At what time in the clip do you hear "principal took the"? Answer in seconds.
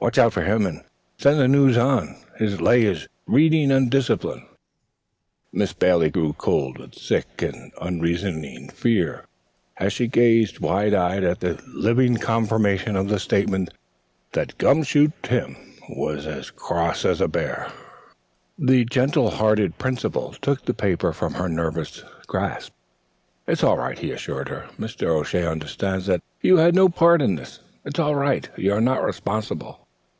19.78-20.74